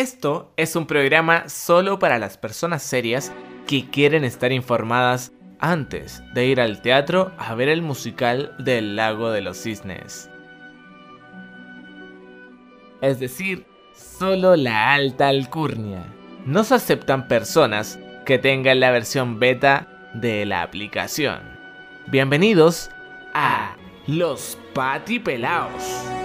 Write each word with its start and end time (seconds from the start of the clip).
Esto 0.00 0.50
es 0.56 0.76
un 0.76 0.86
programa 0.86 1.50
solo 1.50 1.98
para 1.98 2.18
las 2.18 2.38
personas 2.38 2.82
serias 2.82 3.34
que 3.66 3.90
quieren 3.90 4.24
estar 4.24 4.50
informadas 4.50 5.32
antes 5.58 6.22
de 6.32 6.46
ir 6.46 6.58
al 6.58 6.80
teatro 6.80 7.32
a 7.36 7.54
ver 7.54 7.68
el 7.68 7.82
musical 7.82 8.54
del 8.58 8.96
Lago 8.96 9.30
de 9.30 9.42
los 9.42 9.58
Cisnes. 9.62 10.30
Es 13.02 13.20
decir, 13.20 13.66
solo 13.92 14.56
la 14.56 14.94
alta 14.94 15.28
alcurnia. 15.28 16.06
No 16.46 16.64
se 16.64 16.76
aceptan 16.76 17.28
personas 17.28 17.98
que 18.24 18.38
tengan 18.38 18.80
la 18.80 18.92
versión 18.92 19.38
beta 19.38 19.86
de 20.14 20.46
la 20.46 20.62
aplicación. 20.62 21.42
Bienvenidos 22.06 22.88
a 23.34 23.76
Los 24.06 24.56
Patipelaos. 24.72 26.19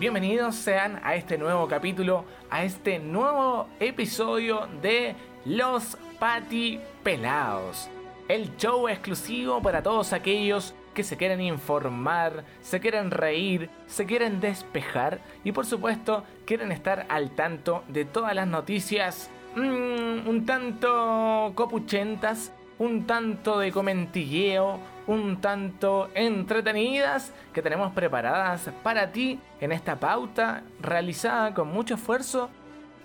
Bienvenidos 0.00 0.54
sean 0.54 0.98
a 1.04 1.14
este 1.14 1.36
nuevo 1.36 1.68
capítulo, 1.68 2.24
a 2.48 2.64
este 2.64 2.98
nuevo 2.98 3.68
episodio 3.80 4.66
de 4.80 5.14
Los 5.44 5.98
Patipelaos. 6.18 7.90
El 8.26 8.56
show 8.56 8.88
exclusivo 8.88 9.60
para 9.60 9.82
todos 9.82 10.14
aquellos 10.14 10.74
que 10.94 11.04
se 11.04 11.18
quieren 11.18 11.42
informar, 11.42 12.44
se 12.62 12.80
quieren 12.80 13.10
reír, 13.10 13.68
se 13.88 14.06
quieren 14.06 14.40
despejar 14.40 15.20
y 15.44 15.52
por 15.52 15.66
supuesto 15.66 16.24
quieren 16.46 16.72
estar 16.72 17.04
al 17.10 17.32
tanto 17.32 17.84
de 17.88 18.06
todas 18.06 18.34
las 18.34 18.46
noticias 18.46 19.28
mmm, 19.54 20.26
un 20.26 20.46
tanto 20.46 21.52
copuchentas, 21.54 22.54
un 22.78 23.06
tanto 23.06 23.58
de 23.58 23.70
comentilleo, 23.70 24.80
un 25.10 25.40
tanto 25.40 26.08
entretenidas 26.14 27.32
que 27.52 27.62
tenemos 27.62 27.92
preparadas 27.92 28.70
para 28.84 29.10
ti 29.10 29.40
en 29.60 29.72
esta 29.72 29.98
pauta 29.98 30.62
realizada 30.80 31.52
con 31.52 31.68
mucho 31.68 31.94
esfuerzo 31.94 32.48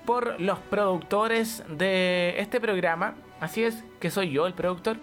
por 0.05 0.40
los 0.40 0.60
productores 0.60 1.63
de 1.68 2.35
este 2.38 2.62
programa. 2.62 3.15
Así 3.40 3.63
es, 3.63 3.84
que 3.99 4.12
soy 4.12 4.30
yo 4.30 4.46
el 4.46 4.54
productor. 4.54 4.98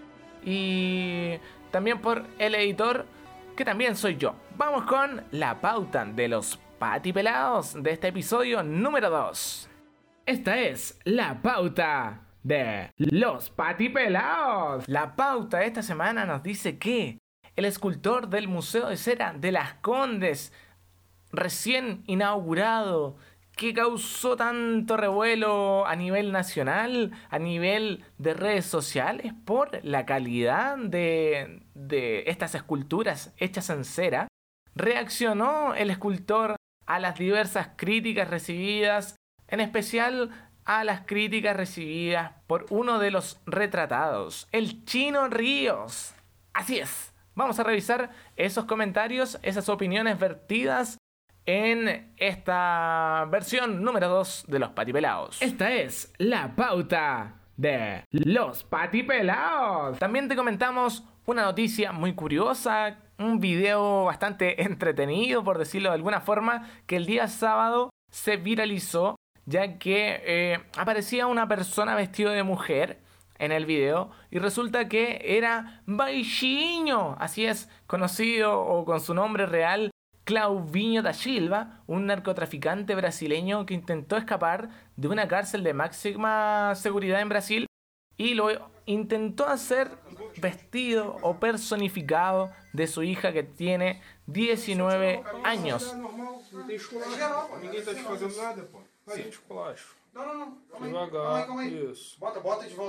Y 0.45 1.39
también 1.73 1.99
por 2.01 2.25
el 2.39 2.55
editor, 2.55 3.05
que 3.57 3.65
también 3.65 3.97
soy 3.97 4.17
yo. 4.17 4.37
Vamos 4.57 4.85
con 4.85 5.25
la 5.33 5.61
pauta 5.61 6.05
de 6.05 6.29
los 6.29 6.57
patipelados 6.79 7.83
de 7.83 7.91
este 7.91 8.09
episodio 8.09 8.63
número 8.63 9.11
2. 9.11 9.69
Esta 10.25 10.61
es 10.61 11.01
la 11.03 11.43
pauta 11.43 12.21
de 12.43 12.91
los 12.97 13.51
patipelados. 13.51 14.89
La 14.89 15.17
pauta 15.17 15.59
de 15.59 15.67
esta 15.67 15.83
semana 15.83 16.25
nos 16.25 16.43
dice 16.43 16.79
que 16.79 17.19
el 17.57 17.65
escultor 17.65 18.29
del 18.29 18.49
Museo 18.49 18.89
de 18.89 18.97
Cera 18.97 19.35
de 19.39 19.53
las 19.53 19.75
Condes, 19.75 20.53
recién 21.31 22.03
inaugurado, 22.07 23.17
que 23.57 23.75
causó 23.75 24.37
tanto 24.37 24.97
revuelo 24.97 25.87
a 25.87 25.95
nivel 25.95 26.33
nacional, 26.33 27.13
a 27.29 27.39
nivel 27.39 28.05
de 28.19 28.35
redes 28.35 28.65
sociales, 28.65 29.35
por 29.45 29.85
la 29.85 30.07
calidad 30.07 30.79
de, 30.79 31.63
de 31.75 32.25
estas 32.27 32.55
esculturas 32.55 33.35
hechas 33.37 33.69
en 33.71 33.85
cera, 33.85 34.29
reaccionó 34.75 35.75
el 35.75 35.91
escultor 35.91 36.57
a 36.87 36.99
las 36.99 37.19
diversas 37.19 37.71
críticas 37.77 38.31
recibidas, 38.31 39.17
en 39.49 39.61
especial 39.61 40.31
a 40.65 40.85
las 40.85 41.03
críticas 41.03 41.57
recibidas 41.57 42.33
por 42.47 42.67
uno 42.71 42.99
de 42.99 43.11
los 43.11 43.41
retratados, 43.47 44.49
el 44.53 44.85
Chino 44.85 45.29
Ríos. 45.29 46.15
Así 46.53 46.79
es, 46.79 47.13
vamos 47.35 47.59
a 47.59 47.65
revisar 47.65 48.11
esos 48.37 48.65
comentarios, 48.65 49.39
esas 49.43 49.69
opiniones 49.69 50.19
vertidas 50.19 50.99
en 51.47 52.13
esta 52.19 53.27
versión 53.31 53.83
número 53.83 54.09
2 54.09 54.45
de 54.49 54.59
los 54.59 54.71
patipelados. 54.71 55.43
Esta 55.43 55.73
es 55.73 56.13
la 56.19 56.55
pauta 56.55 57.41
de 57.57 58.05
los 58.11 58.65
patipelados. 58.65 59.99
También 59.99 60.29
te 60.29 60.37
comentamos 60.37 61.05
una 61.27 61.43
noticia 61.43 61.93
muy 61.93 62.15
curiosa, 62.15 62.99
un 63.19 63.41
video 63.41 64.05
bastante 64.05 64.63
entretenido, 64.67 65.43
por 65.45 65.59
decirlo 65.59 65.91
de 65.91 65.97
alguna 65.97 66.21
forma, 66.21 66.69
que 66.87 66.97
el 66.97 67.07
día 67.07 67.29
sábado 67.29 67.91
se 68.11 68.37
viralizó 68.37 69.17
ya 69.47 69.79
que 69.79 70.23
eh, 70.25 70.59
aparecía 70.77 71.27
una 71.27 71.49
persona 71.49 71.95
vestido 71.95 72.31
de 72.31 72.43
mujer 72.43 73.01
en 73.39 73.53
el 73.53 73.67
video 73.67 74.11
y 74.31 74.39
resulta 74.39 74.89
que 74.89 75.21
era 75.25 75.83
Baixinho, 75.87 77.17
así 77.19 77.45
es, 77.45 77.69
conocido 77.87 78.61
o 78.61 78.85
con 78.85 79.01
su 79.01 79.15
nombre 79.15 79.47
real 79.47 79.91
Clauvinho 80.25 81.03
da 81.03 81.13
Silva, 81.13 81.83
un 81.87 82.07
narcotraficante 82.07 82.95
brasileño 82.95 83.67
que 83.67 83.75
intentó 83.75 84.17
escapar 84.17 84.71
de 84.97 85.09
una 85.09 85.27
cárcel 85.27 85.65
de 85.65 85.75
máxima 85.75 86.75
seguridad 86.77 87.21
en 87.21 87.29
Brasil 87.29 87.67
y 88.17 88.35
lo 88.35 88.49
intentó 88.87 89.47
hacer 89.47 89.91
vestido 90.41 91.17
o 91.23 91.41
personificado 91.41 92.51
de 92.73 92.87
su 92.87 93.03
hija 93.03 93.33
que 93.33 93.43
tiene 93.43 94.01
19 94.27 95.25
años. 95.43 95.93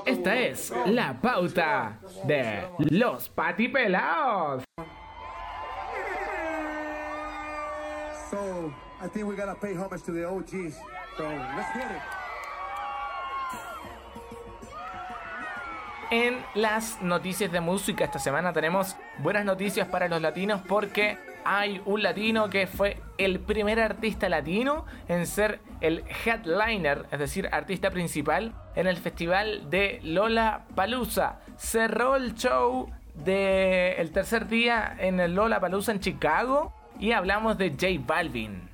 Esta 0.06 0.36
es 0.36 0.74
la 0.86 1.20
pauta 1.22 2.00
de 2.26 2.68
los 2.80 3.30
patipelados. 3.30 4.64
So, 8.30 8.74
I 9.02 9.08
think 9.08 9.28
we 9.28 9.36
gotta 9.36 9.56
pay 9.56 9.74
homage 9.74 10.04
to 10.04 10.12
the 10.12 10.26
OGs. 10.26 10.76
So, 11.18 11.24
let's 11.24 11.74
get 11.74 11.92
it. 11.92 12.02
En 16.12 16.46
las 16.54 17.02
noticias 17.02 17.52
de 17.52 17.60
música 17.60 18.04
esta 18.04 18.20
semana 18.20 18.54
tenemos 18.54 18.96
buenas 19.18 19.46
noticias 19.46 19.88
para 19.88 20.08
los 20.08 20.22
latinos 20.22 20.62
porque 20.68 21.18
hay 21.44 21.82
un 21.86 22.04
latino 22.04 22.52
que 22.52 22.68
fue 22.68 23.02
el 23.18 23.40
primer 23.40 23.80
artista 23.80 24.30
latino 24.30 24.86
en 25.08 25.26
ser 25.28 25.60
el 25.82 26.04
headliner, 26.26 27.06
es 27.12 27.20
decir, 27.20 27.50
artista 27.52 27.92
principal 27.92 28.54
en 28.76 28.88
el 28.88 28.98
festival 28.98 29.70
de 29.70 30.00
Lola 30.04 30.66
Palusa. 30.76 31.40
Cerró 31.58 32.16
el 32.16 32.34
show 32.36 32.90
del 33.14 34.12
tercer 34.12 34.48
día 34.48 34.96
en 35.00 35.20
el 35.20 35.36
Lola 35.36 35.60
Palusa 35.60 35.92
en 35.92 36.00
Chicago 36.00 36.74
y 37.00 37.12
hablamos 37.12 37.58
de 37.58 37.70
J 37.72 37.88
Balvin. 38.06 38.73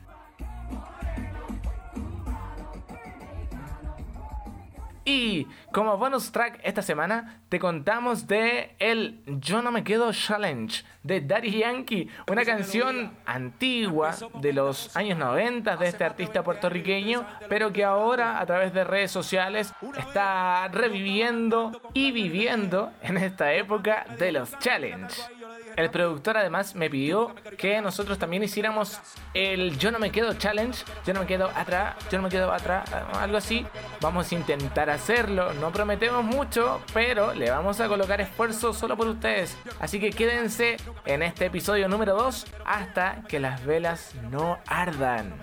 Y 5.10 5.48
como 5.72 5.98
bonus 5.98 6.32
track 6.32 6.60
esta 6.62 6.84
semana 6.84 7.42
te 7.50 7.58
contamos 7.58 8.28
de 8.28 8.76
el 8.78 9.24
Yo 9.26 9.64
no 9.64 9.72
me 9.72 9.84
quedo 9.84 10.12
challenge 10.14 10.84
de 11.02 11.20
Daddy 11.22 11.58
Yankee, 11.58 12.08
una 12.28 12.46
canción 12.46 13.18
antigua 13.26 14.16
de 14.40 14.54
los 14.54 14.96
años 14.96 15.18
90 15.18 15.78
de 15.78 15.88
este 15.88 16.04
artista 16.04 16.44
puertorriqueño, 16.44 17.26
pero 17.48 17.74
que 17.74 17.84
ahora 17.84 18.40
a 18.40 18.46
través 18.46 18.72
de 18.72 18.84
redes 18.84 19.10
sociales 19.10 19.74
está 19.98 20.68
reviviendo 20.68 21.72
y 21.96 22.12
viviendo 22.12 22.92
en 23.02 23.18
esta 23.18 23.52
época 23.54 24.06
de 24.20 24.32
los 24.32 24.60
challenge. 24.60 25.39
El 25.76 25.90
productor 25.90 26.38
además 26.38 26.76
me 26.76 26.90
pidió 26.90 27.36
que 27.58 27.82
nosotros 27.82 28.18
también 28.18 28.44
hiciéramos 28.44 29.00
el 29.34 29.78
Yo 29.78 29.92
no 29.92 30.00
me 30.00 30.12
quedo 30.12 30.34
challenge, 30.34 30.84
yo 31.06 31.14
no 31.14 31.22
me 31.22 31.28
quedo 31.28 31.50
atrás, 31.56 31.96
yo 32.12 32.18
no 32.18 32.24
me 32.26 32.30
quedo 32.30 32.52
atrás, 32.52 32.92
algo 33.14 33.38
así. 33.38 33.66
Vamos 34.02 34.32
a 34.32 34.36
intentar 34.36 34.90
hacerlo, 34.90 35.54
no 35.54 35.72
prometemos 35.72 36.24
mucho, 36.24 36.82
pero 36.94 37.34
le 37.34 37.50
vamos 37.50 37.80
a 37.80 37.88
colocar 37.88 38.22
esfuerzo 38.22 38.74
solo 38.74 38.98
por 38.98 39.08
ustedes. 39.08 39.58
Así 39.80 40.00
que 40.00 40.10
quédense 40.12 40.78
en 41.06 41.24
este 41.24 41.46
episodio 41.46 41.88
número 41.88 42.16
2 42.16 42.46
hasta 42.66 43.24
que 43.28 43.40
las 43.40 43.66
velas 43.66 44.16
no 44.30 44.60
ardan. 44.68 45.34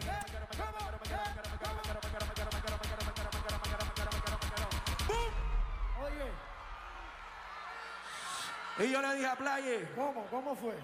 Y 8.79 8.93
yo 8.93 9.01
le 9.01 9.15
dije 9.15 9.27
a 9.27 9.37
Playe, 9.37 9.89
¿Cómo? 9.95 10.27
¿Cómo 10.31 10.55
fue? 10.55 10.75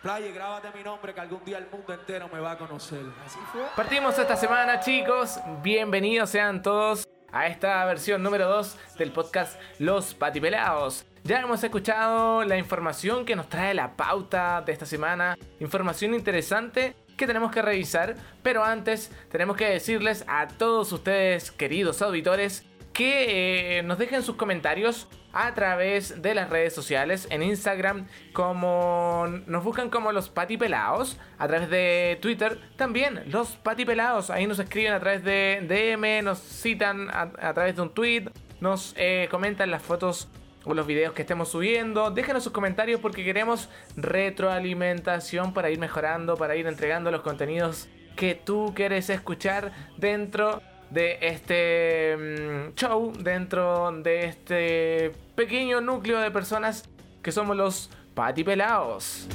Playe, 0.00 0.30
grábate 0.30 0.68
mi 0.76 0.84
nombre 0.84 1.12
que 1.12 1.20
algún 1.20 1.44
día 1.44 1.58
el 1.58 1.66
mundo 1.68 1.92
entero 1.92 2.28
me 2.32 2.38
va 2.38 2.52
a 2.52 2.58
conocer. 2.58 3.02
Así 3.24 3.40
fue. 3.52 3.62
Partimos 3.74 4.16
esta 4.16 4.36
semana, 4.36 4.78
chicos. 4.78 5.40
Bienvenidos 5.60 6.30
sean 6.30 6.62
todos 6.62 7.08
a 7.32 7.48
esta 7.48 7.84
versión 7.84 8.22
número 8.22 8.48
2 8.48 8.78
del 8.98 9.10
podcast 9.10 9.60
Los 9.80 10.14
Patipelados. 10.14 11.04
Ya 11.24 11.40
hemos 11.40 11.64
escuchado 11.64 12.44
la 12.44 12.58
información 12.58 13.24
que 13.24 13.34
nos 13.34 13.48
trae 13.48 13.74
la 13.74 13.96
pauta 13.96 14.62
de 14.64 14.72
esta 14.72 14.86
semana, 14.86 15.36
información 15.58 16.14
interesante 16.14 16.94
que 17.16 17.26
tenemos 17.26 17.50
que 17.50 17.60
revisar, 17.60 18.14
pero 18.44 18.62
antes 18.62 19.10
tenemos 19.32 19.56
que 19.56 19.68
decirles 19.68 20.24
a 20.28 20.46
todos 20.46 20.92
ustedes, 20.92 21.50
queridos 21.50 22.02
auditores, 22.02 22.64
que 22.96 23.78
eh, 23.78 23.82
nos 23.82 23.98
dejen 23.98 24.22
sus 24.22 24.36
comentarios 24.36 25.06
a 25.34 25.52
través 25.52 26.22
de 26.22 26.34
las 26.34 26.48
redes 26.48 26.74
sociales, 26.74 27.28
en 27.30 27.42
Instagram, 27.42 28.06
como 28.32 29.26
nos 29.46 29.62
buscan 29.62 29.90
como 29.90 30.12
los 30.12 30.30
patipelados, 30.30 31.18
a 31.36 31.46
través 31.46 31.68
de 31.68 32.18
Twitter 32.22 32.58
también, 32.76 33.22
los 33.26 33.50
patipelados, 33.56 34.30
ahí 34.30 34.46
nos 34.46 34.58
escriben 34.58 34.94
a 34.94 35.00
través 35.00 35.22
de 35.22 35.60
DM, 35.68 36.24
nos 36.24 36.38
citan 36.38 37.10
a, 37.10 37.52
través 37.52 37.76
de 37.76 37.82
un 37.82 37.90
tweet, 37.90 38.30
nos 38.60 38.94
eh, 38.96 39.28
comentan 39.30 39.70
las 39.70 39.82
fotos 39.82 40.28
o 40.64 40.72
los 40.72 40.86
videos 40.86 41.12
que 41.12 41.20
estemos 41.20 41.50
subiendo. 41.50 42.10
Déjenos 42.10 42.44
sus 42.44 42.52
comentarios 42.54 42.98
porque 42.98 43.24
queremos 43.24 43.68
retroalimentación 43.98 45.52
para 45.52 45.68
ir 45.68 45.78
mejorando, 45.78 46.38
para 46.38 46.56
ir 46.56 46.66
entregando 46.66 47.10
los 47.10 47.20
contenidos 47.20 47.88
que 48.16 48.34
tú 48.34 48.72
quieres 48.74 49.10
escuchar 49.10 49.72
dentro 49.98 50.62
de 50.90 51.18
este 51.20 52.16
mm, 52.16 52.74
show, 52.74 53.12
dentro 53.18 53.90
de 54.02 54.26
este 54.26 55.12
pequeño 55.34 55.80
núcleo 55.80 56.20
de 56.20 56.30
personas 56.30 56.88
que 57.22 57.32
somos 57.32 57.56
los 57.56 57.90
patipelados. 58.14 59.26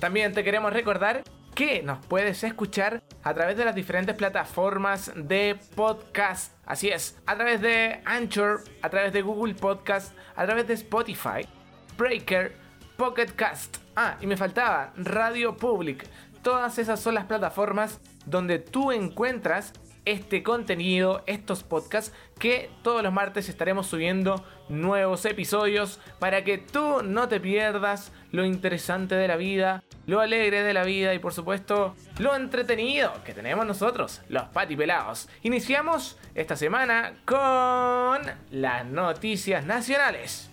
También 0.00 0.32
te 0.32 0.44
queremos 0.44 0.72
recordar 0.72 1.22
que 1.54 1.82
nos 1.82 1.98
puedes 2.06 2.44
escuchar 2.44 3.02
a 3.24 3.34
través 3.34 3.56
de 3.56 3.64
las 3.64 3.74
diferentes 3.74 4.14
plataformas 4.14 5.10
de 5.16 5.58
podcast. 5.74 6.52
Así 6.64 6.88
es, 6.88 7.18
a 7.26 7.34
través 7.34 7.60
de 7.60 8.00
Anchor, 8.04 8.62
a 8.80 8.88
través 8.88 9.12
de 9.12 9.22
Google 9.22 9.54
Podcast, 9.54 10.16
a 10.36 10.46
través 10.46 10.68
de 10.68 10.74
Spotify, 10.74 11.48
Breaker, 11.96 12.54
Pocket 12.96 13.34
Cast. 13.34 13.78
Ah, 13.96 14.16
y 14.20 14.28
me 14.28 14.36
faltaba 14.36 14.92
Radio 14.96 15.56
Public. 15.56 16.08
Todas 16.42 16.78
esas 16.78 17.00
son 17.00 17.14
las 17.14 17.24
plataformas 17.24 18.00
donde 18.28 18.58
tú 18.58 18.92
encuentras 18.92 19.72
este 20.04 20.42
contenido, 20.42 21.22
estos 21.26 21.62
podcasts 21.62 22.14
que 22.38 22.70
todos 22.82 23.02
los 23.02 23.12
martes 23.12 23.48
estaremos 23.50 23.86
subiendo 23.86 24.42
nuevos 24.70 25.26
episodios 25.26 26.00
para 26.18 26.44
que 26.44 26.56
tú 26.56 27.02
no 27.02 27.28
te 27.28 27.40
pierdas 27.40 28.10
lo 28.32 28.44
interesante 28.46 29.16
de 29.16 29.28
la 29.28 29.36
vida, 29.36 29.82
lo 30.06 30.20
alegre 30.20 30.62
de 30.62 30.72
la 30.72 30.84
vida 30.84 31.12
y 31.12 31.18
por 31.18 31.34
supuesto 31.34 31.94
lo 32.18 32.34
entretenido 32.34 33.12
que 33.24 33.34
tenemos 33.34 33.66
nosotros, 33.66 34.22
los 34.30 34.44
patipelados. 34.44 35.28
Iniciamos 35.42 36.16
esta 36.34 36.56
semana 36.56 37.18
con 37.26 38.22
las 38.50 38.86
noticias 38.86 39.66
nacionales. 39.66 40.50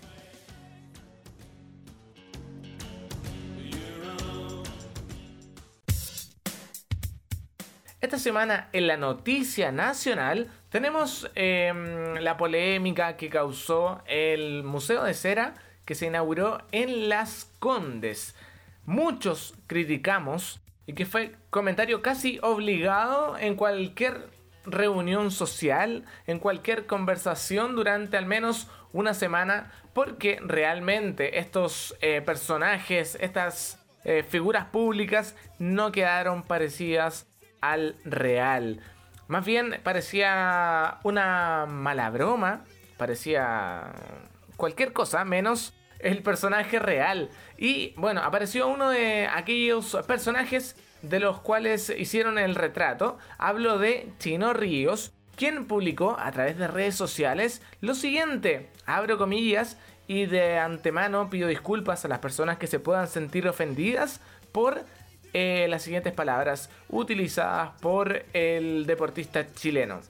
Esta 8.06 8.20
semana 8.20 8.68
en 8.72 8.86
la 8.86 8.96
noticia 8.96 9.72
nacional 9.72 10.48
tenemos 10.68 11.28
em, 11.34 12.14
la 12.20 12.36
polémica 12.36 13.16
que 13.16 13.28
causó 13.28 14.00
el 14.06 14.62
Museo 14.62 15.02
de 15.02 15.12
Cera 15.12 15.54
que 15.84 15.96
se 15.96 16.06
inauguró 16.06 16.62
en 16.70 17.08
Las 17.08 17.50
Condes. 17.58 18.36
Muchos 18.84 19.54
criticamos 19.66 20.60
y 20.86 20.92
que 20.92 21.04
fue 21.04 21.34
comentario 21.50 22.00
casi 22.00 22.38
obligado 22.42 23.36
en 23.38 23.56
cualquier 23.56 24.30
reunión 24.64 25.32
social, 25.32 26.04
en 26.28 26.38
cualquier 26.38 26.86
conversación 26.86 27.74
durante 27.74 28.16
al 28.16 28.26
menos 28.26 28.68
una 28.92 29.14
semana, 29.14 29.72
porque 29.94 30.38
realmente 30.40 31.40
estos 31.40 31.96
eh, 32.00 32.22
personajes, 32.24 33.18
estas 33.20 33.84
eh, 34.04 34.22
figuras 34.22 34.66
públicas 34.66 35.34
no 35.58 35.90
quedaron 35.90 36.44
parecidas 36.44 37.26
al 37.60 37.96
real. 38.04 38.80
Más 39.28 39.44
bien 39.44 39.80
parecía 39.82 40.98
una 41.02 41.66
mala 41.66 42.10
broma, 42.10 42.64
parecía 42.96 43.92
cualquier 44.56 44.92
cosa 44.92 45.24
menos 45.24 45.74
el 45.98 46.22
personaje 46.22 46.78
real. 46.78 47.30
Y 47.58 47.92
bueno, 47.96 48.22
apareció 48.22 48.68
uno 48.68 48.90
de 48.90 49.26
aquellos 49.26 49.96
personajes 50.06 50.76
de 51.02 51.20
los 51.20 51.40
cuales 51.40 51.92
hicieron 51.96 52.38
el 52.38 52.54
retrato. 52.54 53.18
Hablo 53.38 53.78
de 53.78 54.12
Chino 54.18 54.52
Ríos, 54.52 55.12
quien 55.36 55.66
publicó 55.66 56.16
a 56.18 56.30
través 56.32 56.58
de 56.58 56.68
redes 56.68 56.94
sociales 56.94 57.62
lo 57.80 57.94
siguiente, 57.94 58.70
abro 58.86 59.18
comillas, 59.18 59.76
y 60.08 60.26
de 60.26 60.58
antemano 60.58 61.30
pido 61.30 61.48
disculpas 61.48 62.04
a 62.04 62.08
las 62.08 62.20
personas 62.20 62.58
que 62.58 62.68
se 62.68 62.78
puedan 62.78 63.08
sentir 63.08 63.48
ofendidas 63.48 64.20
por 64.52 64.84
eh, 65.38 65.68
las 65.68 65.82
siguientes 65.82 66.14
palabras 66.14 66.70
utilizadas 66.88 67.78
por 67.82 68.24
el 68.32 68.86
deportista 68.86 69.52
chileno. 69.52 70.00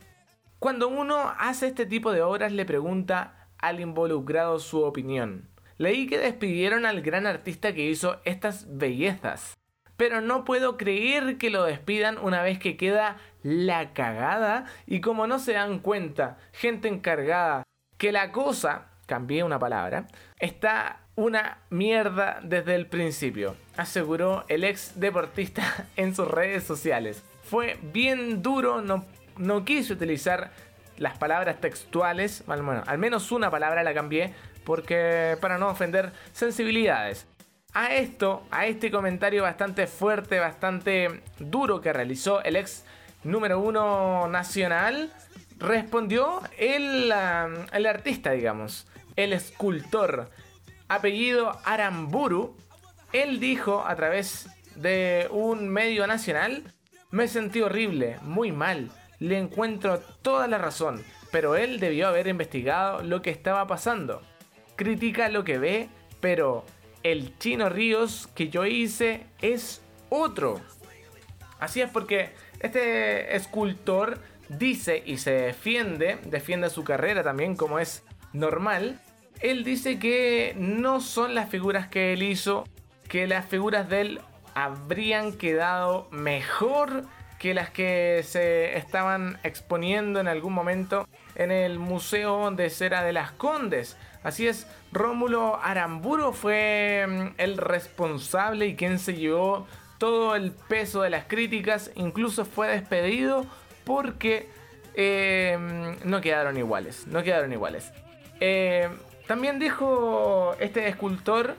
Cuando 0.61 0.87
uno 0.87 1.35
hace 1.41 1.67
este 1.67 1.85
tipo 1.85 2.13
de 2.13 2.23
obras 2.23 2.53
le 2.53 2.65
pregunta 2.65 3.49
al 3.59 3.81
involucrado 3.81 4.61
su 4.61 4.85
opinión. 4.85 5.49
Leí 5.79 6.07
que 6.07 6.19
despidieron 6.19 6.87
al 6.87 7.03
gran 7.03 7.27
artista 7.27 7.75
que 7.75 7.91
hizo 7.91 8.21
estas 8.25 8.67
bellezas. 8.79 9.55
Pero 9.97 10.21
no 10.21 10.45
puedo 10.45 10.77
creer 10.77 11.39
que 11.39 11.51
lo 11.51 11.65
despidan 11.65 12.19
una 12.19 12.43
vez 12.43 12.61
que 12.61 12.77
queda 12.77 13.17
la 13.43 13.95
cagada 13.95 14.67
y 14.87 15.01
como 15.01 15.27
no 15.27 15.41
se 15.41 15.55
dan 15.55 15.81
cuenta, 15.81 16.39
gente 16.53 16.87
encargada, 16.87 17.65
que 17.99 18.13
la 18.13 18.31
cosa, 18.31 18.91
cambié 19.07 19.43
una 19.43 19.59
palabra, 19.59 20.07
está 20.39 21.01
una 21.17 21.59
mierda 21.71 22.41
desde 22.43 22.75
el 22.75 22.87
principio, 22.87 23.57
aseguró 23.77 24.45
el 24.49 24.65
ex 24.65 25.01
deportista 25.01 25.87
en 25.97 26.15
sus 26.15 26.29
redes 26.29 26.65
sociales. 26.65 27.23
Fue 27.43 27.79
bien 27.83 28.43
duro, 28.43 28.83
no, 28.83 29.05
no 29.39 29.65
quise 29.65 29.95
utilizar 29.95 30.51
las 30.99 31.19
palabras 31.19 31.61
textuales, 31.61 32.45
bueno, 32.47 32.83
al 32.87 32.99
menos 32.99 33.33
una 33.33 33.51
palabra 33.51 33.83
la 33.83 33.95
cambié 33.95 34.35
porque 34.65 35.37
para 35.41 35.59
no 35.59 35.69
ofender 35.69 36.13
sensibilidades. 36.33 37.27
A 37.73 37.95
esto, 37.95 38.43
a 38.51 38.67
este 38.67 38.91
comentario 38.91 39.43
bastante 39.43 39.87
fuerte, 39.87 40.39
bastante 40.39 41.21
duro 41.39 41.81
que 41.81 41.93
realizó 41.93 42.43
el 42.43 42.57
ex 42.57 42.85
número 43.23 43.61
uno 43.61 44.29
nacional, 44.29 45.13
respondió 45.59 46.41
el, 46.59 47.13
el 47.73 47.87
artista, 47.87 48.33
digamos, 48.33 48.87
el 49.17 49.33
escultor 49.33 50.31
apellido 50.89 51.59
Aramburu, 51.65 52.57
él 53.13 53.41
dijo 53.41 53.85
a 53.87 53.95
través 53.97 54.49
de 54.75 55.29
un 55.31 55.69
medio 55.69 56.07
nacional, 56.07 56.63
me 57.11 57.29
sentí 57.29 57.63
horrible, 57.63 58.19
muy 58.23 58.53
mal, 58.53 58.91
le 59.19 59.39
encuentro 59.39 60.01
toda 60.23 60.49
la 60.49 60.59
razón, 60.59 61.03
pero 61.31 61.57
él 61.57 61.81
debió 61.81 62.09
haber 62.09 62.27
investigado 62.27 63.03
lo 63.03 63.23
que 63.23 63.31
estaba 63.31 63.67
pasando. 63.67 64.23
Critica 64.77 65.29
lo 65.29 65.45
que 65.45 65.59
ve, 65.59 65.89
pero 66.21 66.65
el 67.03 67.39
chino 67.39 67.69
Ríos 67.69 68.29
que 68.35 68.49
yo 68.49 68.67
hice 68.67 69.27
es 69.41 69.83
otro. 70.11 70.61
Así 71.59 71.81
es 71.81 71.91
porque 71.91 72.31
este 72.61 73.37
escultor 73.37 74.19
dice 74.49 75.03
y 75.05 75.19
se 75.19 75.31
defiende, 75.31 76.19
defiende 76.25 76.71
su 76.71 76.85
carrera 76.85 77.23
también 77.23 77.57
como 77.57 77.79
es 77.79 78.05
normal, 78.33 79.01
él 79.41 79.65
dice 79.65 79.99
que 79.99 80.55
no 80.57 81.01
son 81.01 81.35
las 81.35 81.51
figuras 81.51 81.89
que 81.89 82.13
él 82.13 82.23
hizo, 82.23 82.65
que 83.09 83.27
las 83.27 83.47
figuras 83.47 83.89
de 83.89 84.01
él 84.01 84.21
habrían 84.55 85.33
quedado 85.33 86.09
mejor 86.11 87.05
que 87.39 87.55
las 87.55 87.71
que 87.71 88.23
se 88.25 88.77
estaban 88.79 89.39
exponiendo 89.43 90.21
en 90.21 90.29
algún 90.29 90.55
momento 90.55 91.07
en 91.35 91.51
el 91.51 91.79
Museo 91.79 92.51
de 92.51 92.71
Cera 92.71 93.05
de 93.05 93.13
las 93.13 93.31
Condes. 93.33 93.97
Así 94.23 94.49
es, 94.49 94.67
Rómulo 94.93 95.61
Aramburo 95.63 96.33
fue 96.33 97.07
mm, 97.07 97.27
el 97.39 97.59
responsable 97.59 98.67
y 98.67 98.77
quien 98.77 98.99
se 98.99 99.15
llevó 99.15 99.67
todo 99.99 100.35
el 100.35 100.53
peso 100.53 101.03
de 101.03 101.11
las 101.11 101.27
críticas, 101.27 101.91
incluso 101.95 102.45
fue 102.45 102.69
despedido 102.69 103.47
porque 103.85 104.49
eh, 104.95 105.57
mm, 105.61 106.09
no 106.09 106.21
quedaron 106.21 106.57
iguales, 106.57 107.07
no 107.07 107.23
quedaron 107.23 107.53
iguales. 107.53 107.93
Eh, 108.41 108.89
también 109.27 109.59
dijo 109.59 110.55
este 110.61 110.89
escultor 110.89 111.57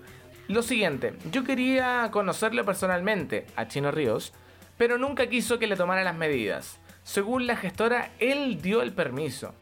lo 0.47 0.61
siguiente, 0.61 1.13
yo 1.31 1.43
quería 1.43 2.09
conocerlo 2.11 2.63
personalmente, 2.63 3.45
a 3.57 3.67
Chino 3.67 3.91
Ríos, 3.91 4.33
pero 4.77 4.97
nunca 4.97 5.27
quiso 5.27 5.59
que 5.59 5.67
le 5.67 5.75
tomara 5.75 6.03
las 6.03 6.15
medidas. 6.15 6.79
Según 7.03 7.47
la 7.47 7.57
gestora, 7.57 8.11
él 8.19 8.61
dio 8.61 8.81
el 8.81 8.93
permiso. 8.93 9.53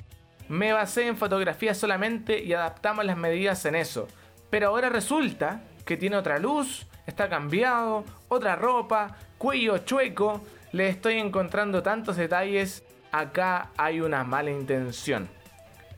Me 0.48 0.74
basé 0.74 1.08
en 1.08 1.18
fotografías 1.18 1.78
solamente 1.78 2.44
y 2.44 2.54
adaptamos 2.54 3.06
las 3.06 3.18
medidas 3.18 3.66
en 3.66 3.76
eso. 3.76 4.08
Pero 4.52 4.68
ahora 4.68 4.90
resulta 4.90 5.62
que 5.86 5.98
tiene 5.98 6.18
otra 6.18 6.38
luz, 6.38 6.86
está 7.08 7.30
cambiado, 7.30 8.04
otra 8.28 8.56
ropa, 8.56 9.18
cuello 9.38 9.80
chueco. 9.80 10.44
Le 10.72 10.90
estoy 10.90 11.16
encontrando 11.16 11.82
tantos 11.82 12.18
detalles. 12.18 12.84
Acá 13.12 13.72
hay 13.78 14.02
una 14.02 14.24
mala 14.24 14.52
intención. 14.52 15.30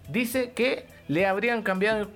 Dice 0.08 0.52
que 0.52 0.86
le 1.08 1.26
habrían 1.26 1.64
cambiado 1.64 2.10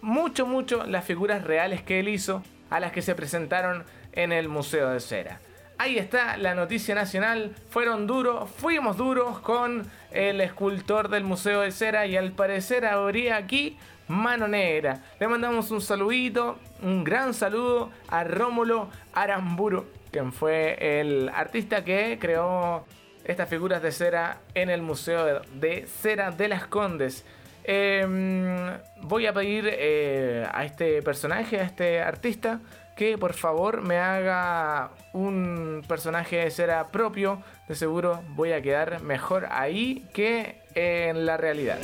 mucho, 0.00 0.46
mucho 0.46 0.84
las 0.86 1.04
figuras 1.04 1.44
reales 1.44 1.82
que 1.82 2.00
él 2.00 2.08
hizo 2.08 2.42
a 2.70 2.80
las 2.80 2.92
que 2.92 3.02
se 3.02 3.14
presentaron 3.14 3.84
en 4.12 4.32
el 4.32 4.48
Museo 4.48 4.90
de 4.90 5.00
Cera. 5.00 5.40
Ahí 5.78 5.98
está 5.98 6.38
la 6.38 6.54
noticia 6.54 6.94
nacional. 6.94 7.54
Fueron 7.70 8.06
duros, 8.06 8.48
fuimos 8.50 8.96
duros 8.96 9.40
con 9.40 9.86
el 10.10 10.40
escultor 10.40 11.08
del 11.08 11.24
Museo 11.24 11.60
de 11.60 11.70
Cera 11.70 12.06
y 12.06 12.16
al 12.16 12.32
parecer 12.32 12.86
habría 12.86 13.36
aquí 13.36 13.76
mano 14.08 14.48
negra. 14.48 15.02
Le 15.20 15.28
mandamos 15.28 15.70
un 15.70 15.80
saludito, 15.80 16.58
un 16.82 17.04
gran 17.04 17.34
saludo 17.34 17.90
a 18.08 18.24
Rómulo 18.24 18.88
Aramburu, 19.12 19.86
quien 20.10 20.32
fue 20.32 21.00
el 21.00 21.28
artista 21.28 21.84
que 21.84 22.18
creó 22.18 22.86
estas 23.24 23.48
figuras 23.48 23.82
de 23.82 23.90
cera 23.90 24.40
en 24.54 24.70
el 24.70 24.80
Museo 24.80 25.42
de 25.54 25.86
Cera 25.86 26.30
de 26.30 26.48
las 26.48 26.66
Condes. 26.66 27.24
Em, 27.68 28.78
voy 29.02 29.26
a 29.26 29.32
pedir 29.32 29.68
eh, 29.68 30.46
a 30.52 30.64
este 30.64 31.02
personaje, 31.02 31.58
a 31.58 31.64
este 31.64 32.00
artista, 32.00 32.60
que 32.94 33.18
por 33.18 33.34
favor 33.34 33.82
me 33.82 33.98
haga 33.98 34.92
un 35.12 35.82
personaje 35.88 36.36
de 36.36 36.50
cera 36.52 36.92
propio. 36.92 37.42
De 37.66 37.74
seguro 37.74 38.22
voy 38.36 38.52
a 38.52 38.62
quedar 38.62 39.02
mejor 39.02 39.48
ahí 39.50 40.08
que 40.14 40.60
en 40.76 41.26
la 41.26 41.36
realidad. 41.36 41.78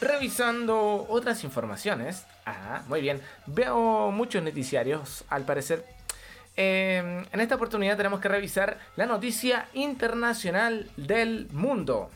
Revisando 0.00 1.06
otras 1.08 1.44
informaciones. 1.44 2.26
Ah, 2.44 2.82
muy 2.88 3.00
bien. 3.00 3.22
Veo 3.46 4.10
muchos 4.10 4.42
noticiarios, 4.42 5.24
al 5.28 5.44
parecer. 5.44 5.93
Em, 6.56 7.24
en 7.32 7.40
esta 7.40 7.56
oportunidad 7.56 7.96
tenemos 7.96 8.20
que 8.20 8.28
revisar 8.28 8.78
la 8.94 9.06
noticia 9.06 9.66
internacional 9.72 10.88
del 10.96 11.48
mundo. 11.50 12.10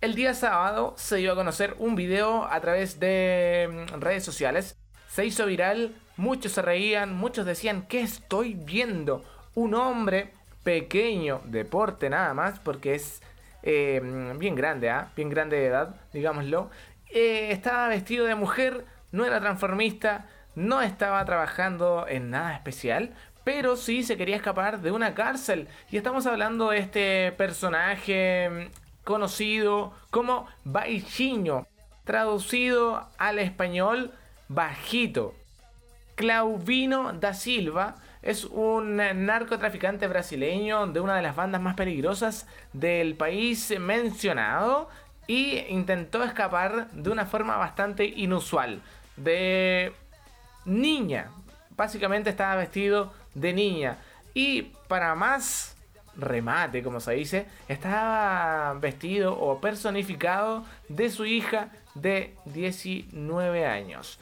El 0.00 0.14
día 0.14 0.32
sábado 0.32 0.94
se 0.96 1.16
dio 1.16 1.32
a 1.32 1.34
conocer 1.34 1.74
un 1.78 1.94
video 1.94 2.44
a 2.44 2.60
través 2.60 2.98
de 2.98 3.86
mm, 3.92 4.00
redes 4.00 4.24
sociales. 4.24 4.76
Se 5.08 5.26
hizo 5.26 5.44
viral, 5.46 5.94
muchos 6.16 6.52
se 6.52 6.62
reían, 6.62 7.14
muchos 7.14 7.44
decían, 7.44 7.86
¿qué 7.86 8.00
estoy 8.00 8.54
viendo? 8.54 9.24
Un 9.54 9.74
hombre 9.74 10.32
pequeño, 10.62 11.42
deporte 11.44 12.08
nada 12.08 12.32
más, 12.32 12.58
porque 12.60 12.94
es 12.94 13.20
mm, 13.62 14.38
bien 14.38 14.54
grande, 14.54 14.88
¿ah? 14.88 15.12
bien 15.14 15.28
grande 15.28 15.56
de 15.56 15.66
edad, 15.66 15.96
digámoslo. 16.14 16.70
Eh, 17.10 17.48
estaba 17.50 17.88
vestido 17.88 18.24
de 18.24 18.34
mujer, 18.34 18.84
no 19.12 19.24
era 19.24 19.40
transformista, 19.40 20.26
no 20.56 20.82
estaba 20.82 21.24
trabajando 21.24 22.06
en 22.08 22.30
nada 22.30 22.54
especial, 22.54 23.14
pero 23.44 23.76
sí 23.76 24.02
se 24.02 24.16
quería 24.16 24.34
escapar 24.34 24.80
de 24.80 24.90
una 24.90 25.14
cárcel. 25.14 25.68
Y 25.90 25.96
estamos 25.96 26.26
hablando 26.26 26.70
de 26.70 26.78
este 26.78 27.32
personaje 27.32 28.50
mm, 28.50 29.04
conocido 29.04 29.92
como 30.10 30.48
Baixinho, 30.64 31.68
traducido 32.04 33.08
al 33.18 33.38
español 33.38 34.10
bajito. 34.48 35.34
Clauvino 36.16 37.12
da 37.12 37.34
Silva 37.34 37.96
es 38.22 38.44
un 38.44 38.96
narcotraficante 38.96 40.08
brasileño 40.08 40.86
de 40.86 40.98
una 41.00 41.14
de 41.14 41.22
las 41.22 41.36
bandas 41.36 41.60
más 41.60 41.76
peligrosas 41.76 42.48
del 42.72 43.14
país 43.14 43.72
mencionado 43.78 44.88
y 45.26 45.58
intentó 45.68 46.24
escapar 46.24 46.90
de 46.90 47.10
una 47.10 47.26
forma 47.26 47.56
bastante 47.58 48.06
inusual. 48.06 48.80
De 49.16 49.92
niña, 50.66 51.30
básicamente 51.70 52.30
estaba 52.30 52.56
vestido 52.56 53.12
de 53.34 53.52
niña 53.52 53.98
y 54.34 54.62
para 54.88 55.14
más 55.14 55.76
remate, 56.16 56.82
como 56.82 57.00
se 57.00 57.12
dice, 57.12 57.46
estaba 57.68 58.74
vestido 58.74 59.38
o 59.38 59.60
personificado 59.60 60.64
de 60.88 61.10
su 61.10 61.24
hija 61.24 61.70
de 61.94 62.34
19 62.46 63.66
años. 63.66 64.18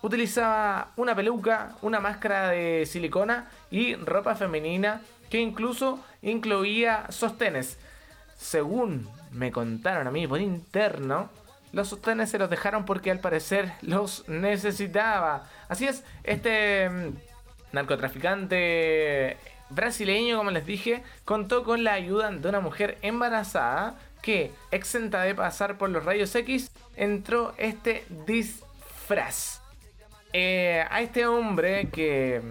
Utilizaba 0.00 0.92
una 0.96 1.14
peluca, 1.14 1.74
una 1.82 1.98
máscara 1.98 2.48
de 2.50 2.86
silicona 2.86 3.50
y 3.70 3.96
ropa 3.96 4.36
femenina 4.36 5.02
que 5.28 5.40
incluso 5.40 6.04
incluía 6.22 7.06
sostenes. 7.10 7.78
Según 8.36 9.08
me 9.32 9.50
contaron 9.50 10.06
a 10.06 10.10
mí 10.10 10.26
por 10.26 10.40
interno, 10.40 11.30
los 11.72 11.88
sostenes 11.88 12.30
se 12.30 12.38
los 12.38 12.50
dejaron 12.50 12.84
porque 12.84 13.10
al 13.10 13.20
parecer 13.20 13.72
los 13.82 14.28
necesitaba. 14.28 15.44
Así 15.68 15.86
es, 15.86 16.04
este 16.24 16.88
mm, 16.88 17.14
narcotraficante 17.72 19.36
brasileño, 19.70 20.38
como 20.38 20.50
les 20.50 20.66
dije, 20.66 21.02
contó 21.24 21.64
con 21.64 21.84
la 21.84 21.92
ayuda 21.92 22.30
de 22.30 22.48
una 22.48 22.60
mujer 22.60 22.98
embarazada 23.02 23.98
que, 24.22 24.52
exenta 24.70 25.22
de 25.22 25.34
pasar 25.34 25.78
por 25.78 25.90
los 25.90 26.04
rayos 26.04 26.34
X, 26.34 26.70
entró 26.96 27.54
este 27.58 28.04
disfraz. 28.26 29.60
Eh, 30.32 30.84
a 30.90 31.00
este 31.00 31.26
hombre 31.26 31.88
que 31.88 32.42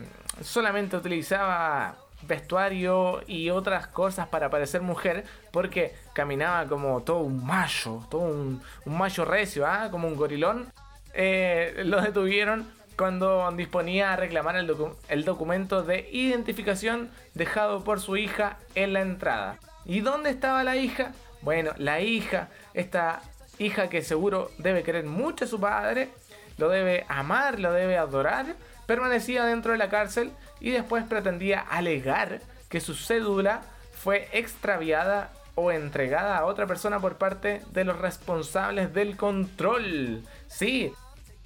solamente 0.41 0.97
utilizaba 0.97 1.95
vestuario 2.23 3.21
y 3.27 3.49
otras 3.49 3.87
cosas 3.87 4.27
para 4.27 4.49
parecer 4.49 4.81
mujer, 4.81 5.25
porque 5.51 5.93
caminaba 6.13 6.65
como 6.67 7.01
todo 7.01 7.19
un 7.19 7.45
macho, 7.45 8.05
todo 8.09 8.21
un, 8.21 8.61
macho 8.85 9.25
recio, 9.25 9.65
¿ah? 9.67 9.89
como 9.91 10.07
un 10.07 10.15
gorilón, 10.15 10.71
eh, 11.13 11.81
lo 11.85 12.01
detuvieron 12.01 12.67
cuando 12.97 13.49
disponía 13.51 14.13
a 14.13 14.15
reclamar 14.15 14.55
el, 14.55 14.75
el, 15.09 15.23
documento 15.23 15.83
de 15.83 16.09
identificación 16.11 17.11
dejado 17.35 17.83
por 17.83 17.99
su 17.99 18.17
hija 18.17 18.57
en 18.73 18.93
la 18.93 19.01
entrada. 19.01 19.59
¿Y 19.85 20.01
dónde 20.01 20.31
estaba 20.31 20.63
la 20.63 20.75
hija? 20.75 21.11
Bueno, 21.41 21.71
la 21.77 22.01
hija, 22.01 22.49
esta 22.73 23.21
hija 23.59 23.89
que 23.89 24.01
seguro 24.01 24.51
debe 24.57 24.83
querer 24.83 25.05
mucho 25.05 25.45
a 25.45 25.47
su 25.47 25.59
padre, 25.59 26.09
lo 26.57 26.69
debe 26.69 27.05
amar, 27.07 27.59
lo 27.59 27.71
debe 27.71 27.97
adorar, 27.97 28.55
permanecía 28.87 29.45
dentro 29.45 29.73
de 29.73 29.77
la 29.77 29.89
cárcel 29.89 30.31
y 30.59 30.71
después 30.71 31.03
pretendía 31.05 31.59
alegar 31.59 32.41
que 32.69 32.79
su 32.79 32.95
cédula 32.95 33.61
fue 33.93 34.27
extraviada 34.31 35.31
o 35.55 35.71
entregada 35.71 36.37
a 36.37 36.45
otra 36.45 36.67
persona 36.67 36.99
por 36.99 37.17
parte 37.17 37.61
de 37.71 37.83
los 37.83 37.97
responsables 37.97 38.93
del 38.93 39.17
control. 39.17 40.23
Sí, 40.47 40.93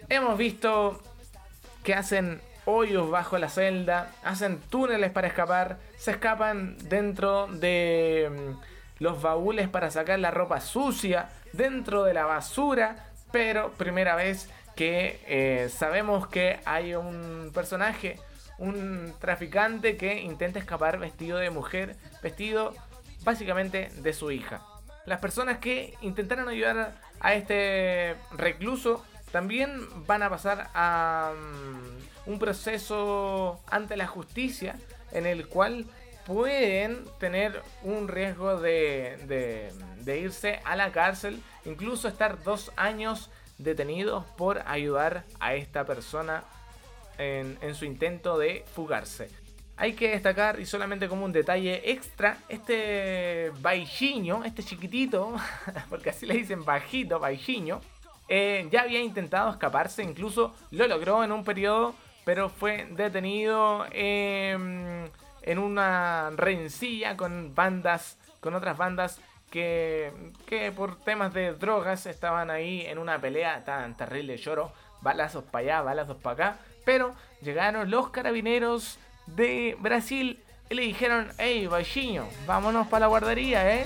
hemos 0.10 0.38
visto 0.38 1.02
que 1.84 1.94
hacen 1.94 2.42
hoyos 2.66 3.10
bajo 3.10 3.38
la 3.38 3.50
celda, 3.50 4.12
hacen 4.24 4.60
túneles 4.60 5.12
para 5.12 5.28
escapar, 5.28 5.78
se 5.98 6.12
escapan 6.12 6.78
dentro 6.90 7.48
de 7.48 8.30
mm, 8.30 9.04
los 9.04 9.22
baúles 9.22 9.68
para 9.68 9.90
sacar 9.90 10.20
la 10.20 10.32
ropa 10.32 10.60
sucia, 10.60 11.30
dentro 11.54 12.04
de 12.04 12.14
la 12.14 12.26
basura, 12.26 13.08
pero 13.32 13.72
primera 13.72 14.16
vez 14.16 14.50
que 14.76 15.22
eh, 15.28 15.70
sabemos 15.70 16.28
que 16.28 16.60
hay 16.66 16.96
un 16.96 17.52
personaje, 17.54 18.20
un 18.58 19.14
traficante 19.20 19.98
que 19.98 20.22
intenta 20.22 20.60
escapar 20.60 21.00
vestido 21.00 21.38
de 21.38 21.50
mujer, 21.50 21.96
vestido 22.22 22.74
básicamente 23.24 23.90
de 23.98 24.14
su 24.14 24.32
hija. 24.32 24.62
Las 25.06 25.20
personas 25.20 25.58
que 25.58 25.96
intentaron 26.02 26.48
ayudar 26.48 26.96
a 27.20 27.34
este 27.34 28.16
recluso 28.38 29.04
también 29.32 29.72
van 30.06 30.24
a 30.24 30.30
pasar 30.30 30.70
a 30.74 31.34
mm, 31.36 32.30
un 32.32 32.40
proceso 32.40 33.62
ante 33.70 33.98
la 33.98 34.08
justicia 34.08 34.76
en 35.12 35.26
el 35.26 35.48
cual 35.48 35.86
pueden 36.26 37.06
tener 37.20 37.62
un 37.84 38.08
riesgo 38.08 38.60
de, 38.60 39.72
irse 40.06 40.60
a 40.64 40.76
la 40.76 40.92
cárcel, 40.92 41.42
incluso 41.66 42.08
estar 42.08 42.44
dos 42.44 42.72
años 42.76 43.30
detenidos 43.58 44.26
por 44.38 44.64
ayudar 44.68 45.24
a 45.40 45.56
esta 45.56 45.86
persona 45.86 46.44
en, 47.22 47.76
su 47.76 47.86
intento 47.86 48.38
de 48.38 48.66
fugarse. 48.74 49.30
Hay 49.78 49.94
que 49.94 50.10
destacar, 50.10 50.60
y 50.60 50.66
solamente 50.66 51.08
como 51.08 51.26
un 51.26 51.32
detalle 51.32 51.92
extra, 51.92 52.38
este 52.50 53.52
baixinho, 53.62 54.44
este 54.44 54.64
chiquitito, 54.64 55.36
porque 55.90 56.12
así 56.12 56.26
le 56.26 56.36
dicen 56.36 56.64
bajito, 56.64 57.20
baixinho, 57.20 57.82
eh, 58.28 58.68
ya 58.72 58.82
había 58.82 59.02
intentado 59.02 59.50
escaparse, 59.50 60.04
incluso 60.04 60.54
lo 60.72 60.88
logró 60.88 61.24
en 61.24 61.32
un 61.32 61.44
periodo, 61.44 61.96
pero 62.24 62.50
fue 62.50 62.88
detenido 62.92 63.86
en 63.92 65.10
una 65.58 66.30
rencilla 66.36 67.18
con 67.18 67.56
bandas, 67.56 68.18
con 68.40 68.54
otras 68.54 68.78
bandas 68.78 69.20
que, 69.50 70.14
que 70.48 70.72
por 70.72 70.98
temas 71.04 71.34
de 71.34 71.54
drogas 71.54 72.06
estaban 72.06 72.50
ahí 72.50 72.82
en 72.86 72.98
una 72.98 73.20
pelea 73.20 73.64
tan 73.64 73.98
terrible, 73.98 74.38
lloro, 74.38 74.72
balazos 75.02 75.44
para 75.44 75.64
allá, 75.64 75.82
balazos 75.82 76.18
para 76.18 76.34
acá, 76.34 76.60
pero 76.86 77.16
llegaron 77.42 77.90
los 77.90 78.10
carabineros 78.10 78.98
de 79.28 79.76
Brasil 79.80 80.40
y 80.70 80.74
le 80.74 80.84
dijeron, 80.84 81.32
hey, 81.38 81.68
Baixinho, 81.68 82.28
vámonos 82.48 82.88
para 82.88 83.02
la 83.02 83.08
guardería, 83.08 83.76
¿eh? 83.76 83.86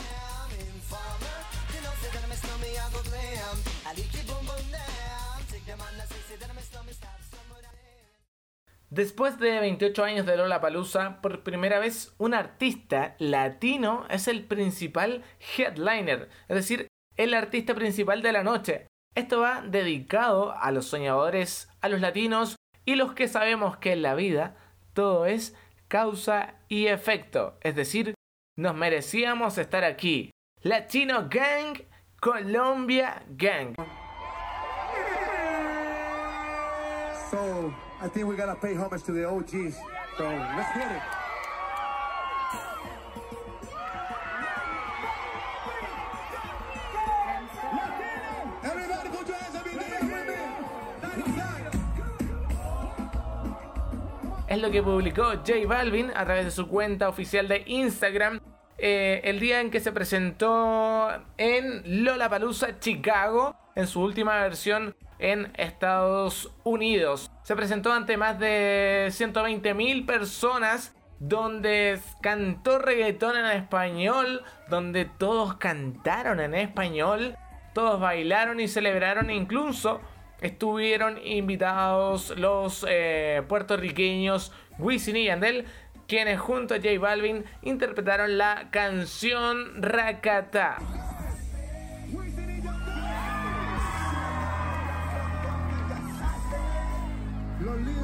Después 8.96 9.40
de 9.40 9.60
28 9.60 10.04
años 10.06 10.26
de 10.26 10.38
Lola 10.38 10.62
Palusa, 10.62 11.20
por 11.22 11.44
primera 11.44 11.80
vez 11.80 12.14
un 12.18 12.34
artista 12.34 13.16
latino 13.20 14.06
es 14.10 14.30
el 14.30 14.46
principal 14.46 15.22
headliner, 15.58 16.30
es 16.48 16.56
decir, 16.56 16.88
el 17.18 17.34
artista 17.34 17.76
principal 17.76 18.22
de 18.22 18.32
la 18.32 18.44
noche. 18.44 18.88
Esto 19.14 19.42
va 19.42 19.62
dedicado 19.62 20.56
a 20.58 20.72
los 20.72 20.86
soñadores, 20.86 21.68
a 21.82 21.90
los 21.90 22.00
latinos 22.00 22.56
y 22.86 22.96
los 22.96 23.14
que 23.14 23.28
sabemos 23.28 23.78
que 23.78 23.94
en 23.94 24.02
la 24.02 24.16
vida 24.16 24.56
todo 24.94 25.26
es 25.26 25.56
causa 25.88 26.56
y 26.68 26.88
efecto. 26.88 27.58
Es 27.62 27.76
decir, 27.76 28.14
nos 28.58 28.76
merecíamos 28.76 29.58
estar 29.58 29.84
aquí. 29.84 30.32
Latino 30.62 31.28
Gang, 31.30 31.78
Colombia 32.20 33.24
Gang. 33.30 33.76
So, 37.30 37.74
I 38.02 38.08
think 38.08 38.28
we 38.28 38.36
gotta 38.36 38.56
pay 38.56 38.76
homage 38.76 39.04
to 39.04 39.12
the 39.12 39.26
OGs. 39.26 39.76
So, 40.18 40.24
let's 40.24 40.74
get 40.74 40.92
it. 40.92 41.15
es 54.56 54.62
lo 54.62 54.72
que 54.72 54.82
publicó 54.82 55.24
J 55.24 55.54
Balvin 55.68 56.12
a 56.16 56.24
través 56.24 56.46
de 56.46 56.52
su 56.52 56.68
cuenta 56.68 57.10
oficial 57.10 57.48
de 57.50 57.64
Instagram 57.66 58.40
eh, 58.78 59.22
el 59.26 59.40
día 59.40 59.60
en 59.60 59.70
que 59.70 59.82
se 59.82 59.92
presentó 59.92 61.10
en 61.38 62.06
Lollapalooza, 62.06 62.80
Chicago, 62.80 63.56
en 63.76 63.88
su 63.88 64.02
última 64.02 64.42
versión 64.42 64.96
en 65.20 65.52
Estados 65.58 66.54
Unidos. 66.64 67.30
Se 67.44 67.56
presentó 67.56 67.92
ante 67.92 68.16
más 68.16 68.40
de 68.40 69.08
120.000 69.10 70.06
personas 70.06 70.96
donde 71.20 72.00
cantó 72.22 72.80
reggaetón 72.80 73.38
en 73.38 73.46
español, 73.48 74.42
donde 74.70 75.06
todos 75.06 75.56
cantaron 75.56 76.40
en 76.40 76.56
español, 76.56 77.36
todos 77.74 78.00
bailaron 78.00 78.62
y 78.62 78.70
celebraron 78.70 79.30
incluso 79.30 80.00
estuvieron 80.42 81.18
invitados 81.26 82.34
los 82.38 82.86
eh, 82.88 83.44
puertorriqueños 83.48 84.52
Wisin 84.78 85.16
y 85.16 85.26
Yandel, 85.26 85.66
quienes 86.08 86.40
junto 86.40 86.74
a 86.76 86.78
J 86.78 87.00
Balvin 87.00 87.46
interpretaron 87.62 88.38
la 88.38 88.70
canción 88.72 89.82
Rakata. 89.82 90.78
Los 97.62 97.95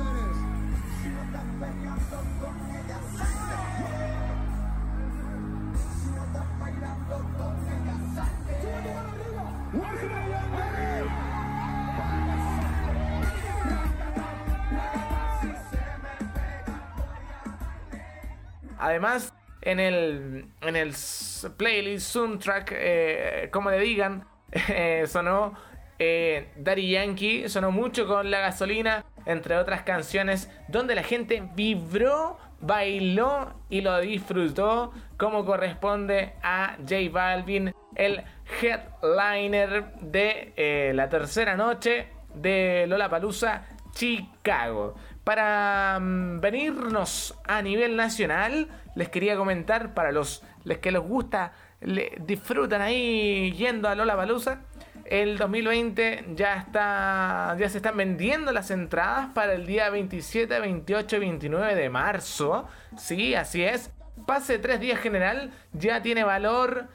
Además, 18.82 19.32
en 19.62 19.80
el, 19.80 20.46
en 20.62 20.76
el 20.76 20.94
playlist, 21.56 22.08
soundtrack, 22.08 22.74
eh, 22.76 23.50
como 23.52 23.70
le 23.70 23.80
digan, 23.80 24.26
eh, 24.52 25.06
sonó 25.08 25.54
eh, 26.00 26.52
Daddy 26.58 26.90
Yankee, 26.90 27.48
sonó 27.48 27.72
mucho 27.72 28.08
con 28.08 28.32
La 28.32 28.40
Gasolina, 28.40 29.06
entre 29.28 29.58
otras 29.58 29.84
canciones, 29.84 30.50
donde 30.68 30.96
la 30.96 31.04
gente 31.04 31.48
vibró, 31.54 32.40
bailó 32.60 33.54
y 33.70 33.82
lo 33.82 34.00
disfrutó, 34.00 34.92
como 35.16 35.46
corresponde 35.46 36.34
a 36.42 36.78
J 36.80 36.96
Balvin, 37.12 37.76
el 37.96 38.24
headliner 38.62 39.94
de 40.02 40.92
la 40.96 41.08
tercera 41.08 41.56
noche 41.56 42.08
de 42.34 42.86
Lollapalooza 42.88 43.62
Chicago. 43.92 44.96
Para 45.24 46.00
mm, 46.00 46.40
venirnos 46.40 47.38
a 47.48 47.62
nivel 47.62 47.96
nacional, 47.96 48.68
les 48.96 49.10
quería 49.10 49.36
comentar 49.36 49.94
para 49.94 50.12
los, 50.12 50.44
les 50.64 50.80
que 50.80 50.92
les 50.92 51.02
gusta, 51.02 51.54
le, 51.82 52.14
disfrutan 52.26 52.82
ahí 52.82 53.52
yendo 53.52 53.88
a 53.88 53.96
Lola 53.96 54.16
Palusa. 54.16 54.62
El 55.06 55.38
2020 55.38 56.26
ya 56.36 56.56
está 56.56 57.56
ya 57.60 57.68
se 57.68 57.78
están 57.78 57.98
vendiendo 57.98 58.54
las 58.54 58.72
entradas 58.72 59.30
para 59.34 59.54
el 59.54 59.66
día 59.66 59.90
27, 59.90 60.60
28 60.60 61.16
y 61.16 61.20
29 61.20 61.76
de 61.76 61.90
marzo. 61.90 62.68
Sí, 62.98 63.36
así 63.36 63.64
es. 63.64 63.92
Pase 64.26 64.60
3 64.60 64.80
días 64.80 65.00
general, 65.00 65.52
ya 65.74 66.02
tiene 66.02 66.24
valor, 66.24 66.88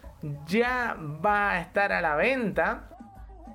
ya 0.46 0.96
va 0.98 1.52
a 1.52 1.60
estar 1.60 1.92
a 1.92 2.00
la 2.00 2.14
venta 2.16 2.88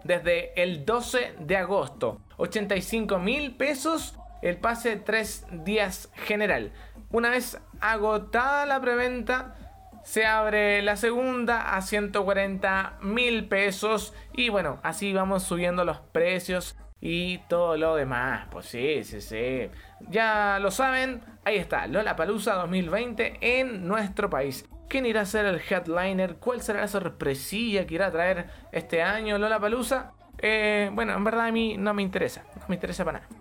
desde 0.03 0.61
el 0.61 0.85
12 0.85 1.35
de 1.39 1.57
agosto. 1.57 2.21
85 2.37 3.19
mil 3.19 3.55
pesos 3.55 4.17
el 4.41 4.57
pase 4.57 4.97
tres 4.97 5.45
días 5.51 6.09
general. 6.15 6.71
Una 7.11 7.29
vez 7.29 7.59
agotada 7.79 8.65
la 8.65 8.79
preventa, 8.79 9.55
se 10.03 10.25
abre 10.25 10.81
la 10.81 10.95
segunda 10.95 11.75
a 11.75 11.81
140 11.81 12.99
mil 13.01 13.47
pesos. 13.47 14.13
Y 14.33 14.49
bueno, 14.49 14.79
así 14.83 15.13
vamos 15.13 15.43
subiendo 15.43 15.85
los 15.85 15.99
precios 15.99 16.77
y 16.99 17.39
todo 17.49 17.77
lo 17.77 17.95
demás. 17.95 18.47
Pues 18.51 18.67
sí, 18.67 19.03
sí, 19.03 19.21
sí. 19.21 19.69
Ya 20.09 20.59
lo 20.59 20.71
saben, 20.71 21.21
ahí 21.43 21.57
está, 21.57 21.87
Lola 21.87 22.15
Palusa 22.15 22.55
2020 22.55 23.37
en 23.41 23.87
nuestro 23.87 24.29
país. 24.29 24.67
¿Quién 24.87 25.05
irá 25.05 25.21
a 25.21 25.25
ser 25.25 25.45
el 25.45 25.61
headliner? 25.61 26.35
¿Cuál 26.35 26.61
será 26.61 26.81
la 26.81 26.87
sorpresilla 26.87 27.85
que 27.85 27.95
irá 27.95 28.07
a 28.07 28.11
traer 28.11 28.47
este 28.71 29.01
año 29.01 29.37
Lola 29.37 29.59
Palusa? 29.59 30.13
Eh, 30.37 30.89
bueno, 30.93 31.13
en 31.13 31.23
verdad 31.23 31.47
a 31.47 31.51
mí 31.51 31.77
no 31.77 31.93
me 31.93 32.01
interesa, 32.01 32.43
no 32.55 32.65
me 32.67 32.75
interesa 32.75 33.05
para 33.05 33.19
nada. 33.19 33.40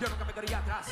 Yo 0.00 0.08
nunca 0.08 0.24
me 0.24 0.56
atrás. 0.56 0.86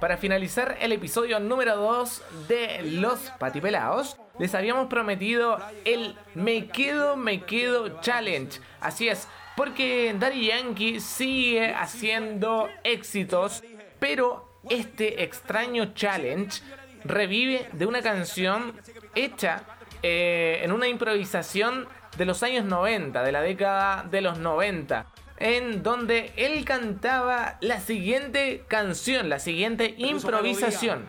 Para 0.00 0.16
finalizar 0.16 0.76
el 0.80 0.92
episodio 0.92 1.40
número 1.40 1.76
2 1.76 2.22
de 2.48 2.82
Los 2.84 3.18
Patipelaos, 3.38 4.16
les 4.38 4.54
habíamos 4.54 4.86
prometido 4.86 5.58
el 5.84 6.16
Me 6.34 6.68
Quedo, 6.68 7.16
Me 7.16 7.42
Quedo 7.42 8.00
Challenge. 8.00 8.60
Así 8.80 9.08
es, 9.08 9.26
porque 9.56 10.14
Daddy 10.18 10.46
Yankee 10.46 11.00
sigue 11.00 11.74
haciendo 11.74 12.68
éxitos, 12.84 13.64
pero 13.98 14.48
este 14.70 15.24
extraño 15.24 15.94
challenge 15.94 16.62
revive 17.04 17.68
de 17.72 17.86
una 17.86 18.02
canción 18.02 18.74
hecha 19.14 19.62
eh, 20.02 20.60
en 20.62 20.72
una 20.72 20.88
improvisación 20.88 21.88
de 22.16 22.24
los 22.24 22.42
años 22.42 22.64
90, 22.64 23.22
de 23.22 23.32
la 23.32 23.40
década 23.40 24.04
de 24.04 24.20
los 24.20 24.38
90, 24.38 25.06
en 25.38 25.82
donde 25.82 26.32
él 26.36 26.64
cantaba 26.64 27.58
la 27.60 27.80
siguiente 27.80 28.64
canción, 28.68 29.28
la 29.28 29.38
siguiente 29.38 29.94
improvisación. 29.98 31.08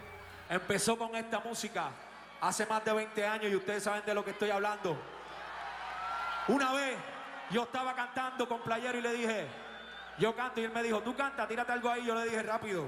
Empezó 0.50 0.98
con 0.98 1.16
esta 1.16 1.40
música 1.40 1.90
hace 2.42 2.66
más 2.66 2.84
de 2.86 2.94
20 2.94 3.26
años 3.26 3.52
y 3.52 3.56
ustedes 3.56 3.84
saben 3.84 4.04
de 4.06 4.14
lo 4.14 4.24
que 4.24 4.32
estoy 4.32 4.50
hablando. 4.50 4.98
Una 6.48 6.74
vez 6.74 6.96
yo 7.52 7.64
estaba 7.64 7.96
cantando 7.96 8.48
con 8.48 8.62
Playero 8.62 8.98
y 8.98 9.02
le 9.02 9.14
dije, 9.14 9.48
yo 10.18 10.36
canto 10.36 10.60
y 10.62 10.66
él 10.66 10.72
me 10.72 10.84
dijo, 10.84 11.02
tú 11.02 11.16
canta, 11.16 11.48
tírate 11.48 11.72
algo 11.72 11.90
ahí. 11.90 12.06
Yo 12.06 12.16
le 12.16 12.26
dije, 12.26 12.44
rápido. 12.44 12.88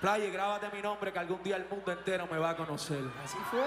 Grábate 0.00 0.68
mi 0.74 0.80
nombre 0.82 1.12
que 1.12 1.18
algún 1.18 1.42
día 1.42 1.56
el 1.56 1.66
mundo 1.68 1.90
entero 1.92 2.26
me 2.30 2.38
va 2.38 2.50
a 2.50 2.56
conocer. 2.56 3.00
Así 3.24 3.36
fue. 3.50 3.60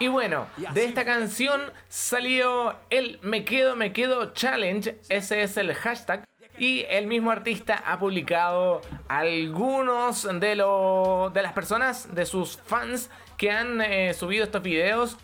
Y 0.00 0.08
bueno, 0.08 0.48
de 0.72 0.84
esta 0.84 1.04
canción 1.04 1.72
salió 1.88 2.76
el 2.90 3.20
Me 3.22 3.44
Quedo, 3.44 3.76
Me 3.76 3.92
Quedo 3.92 4.32
Challenge, 4.34 5.00
ese 5.08 5.42
es 5.42 5.56
el 5.56 5.72
hashtag. 5.74 6.24
Y 6.58 6.84
el 6.88 7.06
mismo 7.06 7.30
artista 7.30 7.82
ha 7.86 7.98
publicado 7.98 8.80
algunos 9.08 10.22
de, 10.40 10.54
lo- 10.56 11.30
de 11.32 11.42
las 11.42 11.52
personas, 11.52 12.14
de 12.14 12.26
sus 12.26 12.58
fans, 12.58 13.10
que 13.36 13.50
han 13.50 13.80
eh, 13.80 14.14
subido 14.14 14.44
estos 14.44 14.62
videos. 14.62 15.16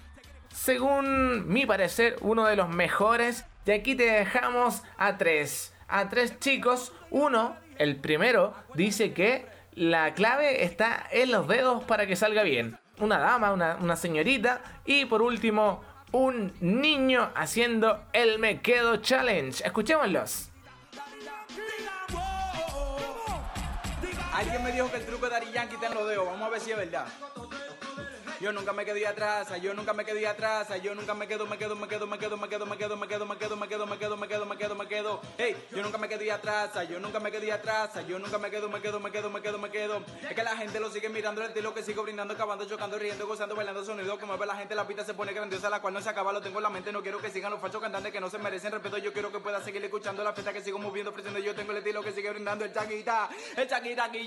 Según 0.52 1.46
mi 1.48 1.66
parecer, 1.66 2.16
uno 2.20 2.46
de 2.46 2.56
los 2.56 2.68
mejores. 2.68 3.44
Y 3.66 3.72
aquí 3.72 3.94
te 3.94 4.04
dejamos 4.11 4.83
a 4.98 5.16
tres. 5.18 5.72
A 5.87 6.09
tres 6.09 6.38
chicos. 6.40 6.92
Uno, 7.11 7.56
el 7.80 7.96
primero, 7.96 8.52
dice 8.74 9.14
que 9.14 9.46
la 9.72 10.12
clave 10.12 10.64
está 10.64 11.06
en 11.10 11.32
los 11.32 11.48
dedos 11.48 11.82
para 11.84 12.06
que 12.06 12.14
salga 12.14 12.42
bien. 12.42 12.78
Una 12.98 13.18
dama, 13.18 13.52
una, 13.52 13.96
señorita. 13.96 14.60
Y 14.84 15.06
por 15.06 15.22
último, 15.22 15.82
un 16.12 16.52
niño 16.60 17.30
haciendo 17.34 18.04
el 18.12 18.38
Me 18.38 18.60
Quedo 18.60 18.98
Challenge. 18.98 19.64
Escuchémoslos. 19.64 20.50
Alguien 24.34 24.62
me 24.62 24.72
dijo 24.72 24.90
que 24.90 24.98
el 24.98 25.06
truco 25.06 25.24
de 25.24 25.30
Dari 25.30 25.50
Yankee 25.50 25.74
está 25.76 25.86
en 25.86 25.94
los 25.94 26.06
dedos. 26.06 26.26
Vamos 26.26 26.42
a 26.42 26.50
ver 26.50 26.60
si 26.60 26.70
es 26.72 26.76
verdad. 26.76 27.06
Yo 28.40 28.53
nunca 28.53 28.72
me 28.72 28.87
quedé 28.87 29.07
atrás, 29.07 29.53
yo 29.61 29.74
nunca 29.74 29.92
me 29.92 30.03
quedé 30.03 30.26
atrás, 30.26 30.68
yo 30.83 30.94
nunca 30.94 31.12
me 31.12 31.29
quedo, 31.29 31.46
me 31.46 31.59
quedo, 31.59 31.76
me 31.76 31.87
quedo, 31.87 32.07
me 32.07 32.18
quedo, 32.18 32.37
me 32.38 32.48
quedo, 32.48 32.66
me 32.66 32.79
quedo, 32.79 32.96
me 32.96 33.07
quedo, 33.07 33.26
me 33.26 33.37
quedo, 33.38 33.57
me 33.57 33.68
quedo, 33.68 33.87
me 33.87 33.98
quedo, 33.98 34.16
me 34.16 34.26
quedo, 34.26 34.46
me 34.46 34.57
quedo, 34.57 34.74
me 34.74 34.88
quedo. 34.88 35.20
Hey, 35.37 35.66
yo 35.70 35.83
nunca 35.83 35.98
me 35.98 36.09
quedé 36.09 36.33
atrás, 36.33 36.88
yo 36.88 36.98
nunca 36.98 37.20
me 37.20 37.31
quedé 37.31 37.53
atrás, 37.53 37.90
yo 38.09 38.18
nunca 38.18 38.38
me 38.38 38.50
quedo, 38.50 38.70
me 38.70 38.81
quedo, 38.81 38.98
me 38.98 39.11
quedo, 39.11 39.29
me 39.29 39.42
quedo, 39.42 39.59
me 39.59 39.70
quedo. 39.70 40.03
Es 40.26 40.35
que 40.35 40.42
la 40.42 40.57
gente 40.57 40.81
lo 40.81 40.90
sigue 40.90 41.11
mirando 41.11 41.42
el 41.42 41.48
estilo 41.48 41.74
que 41.74 41.83
sigo 41.83 42.03
brindando, 42.03 42.33
acabando, 42.33 42.64
chocando, 42.64 42.98
riendo, 42.98 43.26
gozando, 43.26 43.55
bailando 43.55 43.85
sonido, 43.85 44.18
como 44.18 44.38
ve 44.38 44.46
la 44.46 44.57
gente, 44.57 44.74
la 44.74 44.87
pista 44.87 45.05
se 45.05 45.12
pone 45.12 45.35
grandiosa, 45.35 45.68
la 45.68 45.83
cual 45.83 45.92
no 45.92 46.00
se 46.00 46.09
acaba, 46.09 46.33
lo 46.33 46.40
tengo 46.40 46.61
en 46.61 46.62
la 46.62 46.70
mente, 46.70 46.90
no 46.92 47.03
quiero 47.03 47.20
que 47.20 47.29
sigan 47.29 47.50
los 47.50 47.61
fachos 47.61 47.83
cantantes 47.83 48.11
que 48.11 48.20
no 48.22 48.31
se 48.31 48.38
merecen 48.38 48.72
respeto, 48.72 48.96
yo 48.96 49.12
quiero 49.12 49.31
que 49.31 49.40
pueda 49.40 49.62
seguir 49.62 49.85
escuchando 49.85 50.24
la 50.24 50.33
fiesta 50.33 50.50
que 50.50 50.62
sigo 50.62 50.79
moviendo, 50.79 51.11
ofreciendo, 51.11 51.40
yo 51.40 51.55
tengo 51.55 51.72
el 51.72 51.79
estilo 51.79 52.03
que 52.03 52.12
sigue 52.12 52.31
brindando 52.31 52.64
el 52.64 52.72
chaquita, 52.72 53.29
el 53.55 53.68
chaquita 53.68 54.05
aquí 54.05 54.26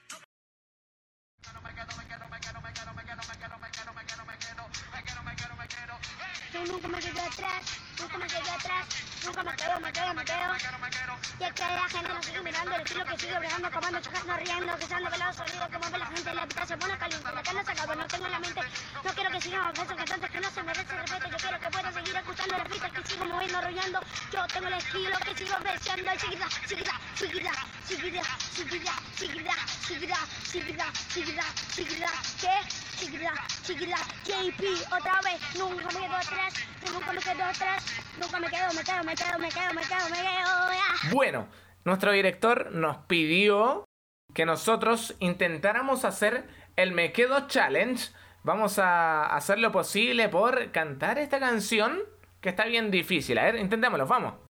nunca 6.81 6.97
me 6.97 6.99
quedo 6.99 7.21
atrás, 7.21 7.63
nunca 7.99 8.17
me 8.17 8.27
quedo 8.27 8.51
atrás, 8.51 8.85
nunca 9.23 9.43
me 9.43 9.55
quedo, 9.55 9.79
me 9.79 9.91
quedo, 9.91 10.13
me 10.13 10.25
quedo. 10.25 11.13
Y 11.39 11.43
es 11.43 11.53
que 11.53 11.61
la 11.61 11.89
gente 11.89 12.09
nos 12.09 12.25
sigue 12.25 12.41
mirando, 12.41 12.75
el 12.75 12.81
estilo 12.81 13.05
que 13.05 13.17
sigue 13.19 13.39
bregando, 13.39 13.67
acabando, 13.67 14.01
chocando, 14.01 14.37
riendo, 14.37 14.77
gozando, 14.77 15.09
velado, 15.11 15.33
sonido, 15.33 15.69
como 15.71 15.91
ve 15.91 15.97
la 15.99 16.05
gente, 16.07 16.33
la 16.33 16.45
pista 16.47 16.65
se 16.65 16.77
pone 16.77 16.97
caliente, 16.97 17.31
la 17.31 17.43
carne 17.43 17.65
se 17.65 17.71
acaba, 17.71 17.95
no 17.95 18.07
tengo 18.07 18.25
en 18.25 18.31
la 18.31 18.39
mente, 18.39 18.61
no 19.03 19.13
quiero 19.13 19.31
que 19.31 19.41
sigan 19.41 19.73
besos 19.73 19.95
cantantes 19.95 20.31
que 20.31 20.39
no 20.39 20.49
se 20.49 20.63
merecen 20.63 20.97
respeto, 20.97 21.29
yo 21.29 21.37
quiero 21.37 21.59
que 21.59 21.69
puedan 21.69 21.93
seguir 21.93 22.15
escuchando 22.15 22.57
las 22.57 22.67
pistas 22.67 22.91
que 22.91 23.03
sigo 23.07 23.25
moviendo, 23.25 23.57
arrollando, 23.57 23.99
yo 24.33 24.47
tengo 24.47 24.67
el 24.67 24.73
estilo 24.73 25.17
que 25.19 25.35
sigo 25.35 25.57
deseando, 25.59 26.11
chiquita, 26.17 26.47
chiquita, 26.67 26.99
chiquita, 27.15 27.60
chiquita, 27.87 28.21
chiquita, 28.55 28.93
chiquita, 29.15 29.53
chiquita, 29.87 30.17
chiquita, 30.51 30.85
chiquita, 31.09 31.43
chiquita, 31.73 32.11
¿qué? 32.39 32.81
Chiquita, 33.01 33.33
chiquita, 33.63 33.97
JP, 34.23 34.63
otra 34.93 35.19
vez, 35.23 35.41
nunca 35.57 35.85
me 35.85 35.91
quedo 35.91 36.15
atrás, 36.15 36.53
nunca 36.93 37.13
me 37.13 37.19
quedo 37.19 37.43
atrás, 37.43 37.85
nunca 38.19 38.39
me 38.39 38.47
quedo, 38.47 38.73
me 38.73 38.83
quedo, 38.83 39.03
me 39.03 39.15
quedo, 39.15 39.39
me 39.39 39.49
quedo, 39.49 39.73
me 39.73 39.81
quedo, 39.81 40.09
me 40.09 40.17
quedo, 40.17 40.71
ya. 40.71 41.09
Bueno, 41.11 41.47
nuestro 41.83 42.11
director 42.11 42.71
nos 42.71 42.97
pidió 43.07 43.85
que 44.33 44.45
nosotros 44.45 45.15
intentáramos 45.19 46.05
hacer 46.05 46.47
el 46.75 46.91
Me 46.91 47.11
Quedo 47.11 47.47
Challenge. 47.47 48.11
Vamos 48.43 48.79
a 48.79 49.25
hacer 49.25 49.59
lo 49.59 49.71
posible 49.71 50.29
por 50.29 50.71
cantar 50.71 51.17
esta 51.17 51.39
canción, 51.39 51.99
que 52.39 52.49
está 52.49 52.65
bien 52.65 52.91
difícil. 52.91 53.37
A 53.39 53.45
ver, 53.45 53.55
intentémoslo, 53.55 54.05
vamos. 54.05 54.50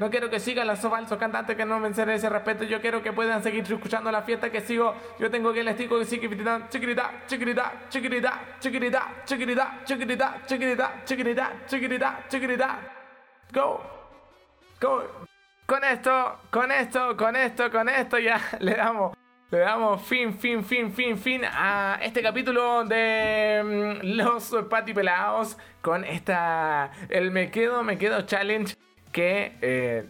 No 0.00 0.08
quiero 0.08 0.30
que 0.30 0.40
sigan 0.40 0.66
los 0.66 0.78
falsos 0.78 1.18
cantantes 1.18 1.54
que 1.54 1.66
no 1.66 1.78
me 1.78 1.88
ese 1.90 2.30
respeto. 2.30 2.64
Yo 2.64 2.80
quiero 2.80 3.02
que 3.02 3.12
puedan 3.12 3.42
seguir 3.42 3.70
escuchando 3.70 4.10
la 4.10 4.22
fiesta 4.22 4.50
que 4.50 4.62
sigo. 4.62 4.94
Yo 5.18 5.30
tengo 5.30 5.52
que 5.52 5.60
el 5.60 5.68
estico 5.68 5.98
que 5.98 6.06
gritando 6.06 6.68
chiquirita, 6.70 7.26
chiquirita, 7.26 7.82
chiquirita, 7.90 8.42
chiquirita, 8.58 9.12
chiquirita, 9.26 9.74
chiquirita, 9.84 10.42
chiquirita, 10.46 11.02
chiquirita, 11.04 11.52
chiquirita, 11.66 12.24
chiquirita. 12.30 12.78
Go. 13.52 13.82
Go. 14.80 15.02
Con 15.66 15.84
esto, 15.84 16.38
con 16.50 16.72
esto, 16.72 17.14
con 17.14 17.36
esto, 17.36 17.70
con 17.70 17.88
esto 17.90 18.18
ya 18.18 18.40
le 18.60 18.76
damos, 18.76 19.14
le 19.50 19.58
damos 19.58 20.00
fin, 20.00 20.32
fin, 20.32 20.64
fin, 20.64 20.90
fin, 20.94 21.18
fin 21.18 21.42
a 21.44 21.98
este 22.00 22.22
capítulo 22.22 22.84
de 22.84 23.98
mm, 24.02 24.16
los 24.16 24.50
patipelados 24.70 25.58
con 25.82 26.06
esta, 26.06 26.90
el 27.10 27.30
me 27.30 27.50
quedo, 27.50 27.82
me 27.82 27.98
quedo 27.98 28.22
challenge 28.22 28.74
que 29.12 29.56
eh, 29.62 30.06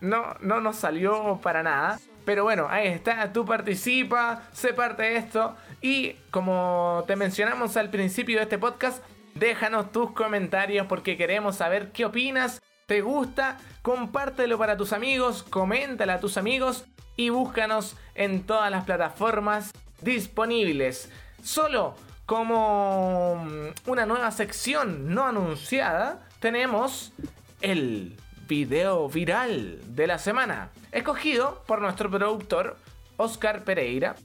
no, 0.00 0.34
no 0.40 0.60
nos 0.60 0.76
salió 0.76 1.40
para 1.42 1.62
nada. 1.62 1.98
Pero 2.24 2.42
bueno, 2.42 2.66
ahí 2.68 2.88
está, 2.88 3.32
tú 3.32 3.44
participa, 3.44 4.42
sé 4.52 4.72
parte 4.72 5.04
de 5.04 5.16
esto 5.16 5.54
y 5.80 6.14
como 6.32 7.04
te 7.06 7.14
mencionamos 7.14 7.76
al 7.76 7.88
principio 7.88 8.38
de 8.38 8.42
este 8.42 8.58
podcast, 8.58 9.00
déjanos 9.36 9.92
tus 9.92 10.10
comentarios 10.10 10.88
porque 10.88 11.16
queremos 11.16 11.54
saber 11.54 11.92
qué 11.92 12.04
opinas 12.04 12.60
te 12.86 13.00
gusta, 13.00 13.58
compártelo 13.82 14.58
para 14.58 14.76
tus 14.76 14.92
amigos, 14.92 15.44
coméntala 15.44 16.14
a 16.14 16.20
tus 16.20 16.36
amigos 16.36 16.84
y 17.16 17.28
búscanos 17.30 17.96
en 18.16 18.42
todas 18.42 18.72
las 18.72 18.84
plataformas 18.84 19.72
disponibles. 20.02 21.10
Solo 21.42 21.94
como 22.26 23.44
mm, 23.44 23.90
una 23.90 24.04
nueva 24.04 24.30
sección 24.32 25.14
no 25.14 25.26
anunciada, 25.26 26.28
tenemos 26.40 27.12
el 27.60 28.16
video 28.46 29.08
viral 29.08 29.80
de 29.94 30.06
la 30.06 30.18
semana, 30.18 30.70
escogido 30.92 31.64
por 31.66 31.80
nuestro 31.80 32.10
productor 32.10 32.76
Oscar 33.16 33.64
Pereira. 33.64 34.16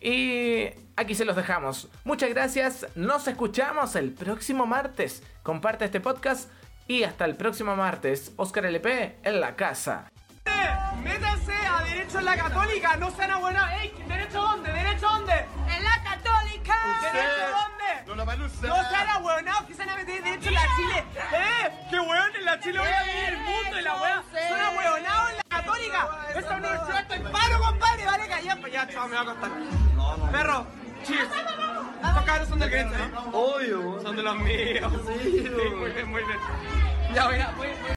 Y 0.00 0.68
aquí 0.96 1.14
se 1.14 1.24
los 1.24 1.36
dejamos. 1.36 1.88
Muchas 2.04 2.30
gracias, 2.30 2.86
nos 2.94 3.26
escuchamos 3.26 3.96
el 3.96 4.12
próximo 4.12 4.66
martes. 4.66 5.22
Comparte 5.42 5.84
este 5.84 6.00
podcast 6.00 6.50
y 6.86 7.02
hasta 7.02 7.24
el 7.24 7.36
próximo 7.36 7.76
martes, 7.76 8.32
Oscar 8.36 8.66
LP 8.66 9.18
en 9.22 9.40
la 9.40 9.56
casa. 9.56 10.10
Métanse 11.02 11.52
a 11.52 11.84
Derecho 11.84 12.18
en 12.18 12.24
la 12.24 12.36
Católica, 12.36 12.96
no 12.96 13.10
sean 13.10 13.30
abuenos. 13.30 13.64
¡Ey! 13.80 13.92
¿Derecho 14.08 14.42
dónde? 14.42 14.72
¿Derecho 14.72 15.06
dónde? 15.08 15.32
¡En 15.34 15.84
la 15.84 16.02
Católica! 16.02 16.76
¿Derecho 17.02 17.50
dónde? 17.52 17.77
No 18.36 18.48
sean 18.90 19.08
abuenados 19.08 19.62
que 19.62 19.74
se 19.74 19.78
van 19.86 19.88
a 19.90 19.96
meter 19.96 20.22
derecho 20.22 20.48
en 20.48 20.54
la 20.54 20.60
Chile. 20.76 21.04
¡Eh! 21.32 21.86
¡Qué 21.90 21.98
weón! 21.98 22.36
En 22.36 22.44
la 22.44 22.60
Chile 22.60 22.78
voy 22.78 22.88
a 22.88 23.02
vivir 23.04 23.24
el 23.30 23.38
mundo 23.38 23.78
y 23.78 23.82
la 23.82 23.94
weá. 23.96 24.22
¡Son 24.48 24.60
abuenados 24.60 25.30
en 25.30 25.36
la 25.36 25.42
Católica! 25.48 26.08
¡Esta 26.36 26.56
universidad 26.56 27.00
está 27.00 27.16
en 27.16 27.22
paro, 27.32 27.58
compadre! 27.60 28.04
¡Vale, 28.04 28.28
callá! 28.28 28.56
Pues 28.60 28.72
ya, 28.72 28.86
chao, 28.88 29.08
me 29.08 29.14
va 29.16 29.22
a 29.22 29.24
costar. 29.24 29.50
Perro, 30.32 30.66
cheers. 31.04 31.28
Estos 31.32 32.22
cabros 32.24 32.48
son 32.48 32.58
del 32.58 32.70
Grenzo, 32.70 32.94
¿no? 32.98 33.20
Obvio. 33.32 34.02
Son 34.02 34.14
de 34.16 34.22
los 34.22 34.36
míos. 34.36 34.92
Sí, 35.22 35.50
muy 35.76 35.90
bien, 35.90 36.08
muy 36.10 36.22
bien. 36.24 36.38
Ya 37.14 37.26
voy 37.26 37.40
a... 37.40 37.50
voy- 37.52 37.68
voy- 37.68 37.96